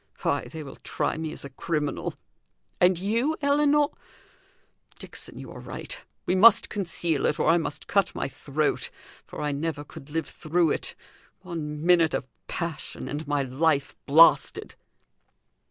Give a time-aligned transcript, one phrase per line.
[0.23, 2.15] Why, they will try me as a criminal;
[2.79, 3.89] and you, Ellinor?
[4.97, 5.95] Dixon, you are right.
[6.25, 8.89] We must conceal it, or I must cut my throat,
[9.27, 10.95] for I never could live through it.
[11.41, 14.73] One minute of passion, and my life blasted!"